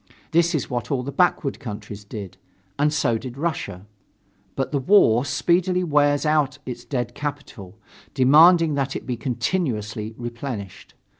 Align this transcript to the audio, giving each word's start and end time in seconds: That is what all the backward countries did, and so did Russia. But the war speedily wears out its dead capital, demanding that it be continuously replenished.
That 0.31 0.55
is 0.55 0.67
what 0.67 0.89
all 0.89 1.03
the 1.03 1.11
backward 1.11 1.59
countries 1.59 2.03
did, 2.03 2.37
and 2.79 2.91
so 2.91 3.19
did 3.19 3.37
Russia. 3.37 3.85
But 4.55 4.71
the 4.71 4.79
war 4.79 5.23
speedily 5.25 5.83
wears 5.83 6.25
out 6.25 6.57
its 6.65 6.83
dead 6.83 7.13
capital, 7.13 7.77
demanding 8.15 8.73
that 8.73 8.95
it 8.95 9.05
be 9.05 9.15
continuously 9.15 10.15
replenished. 10.17 10.95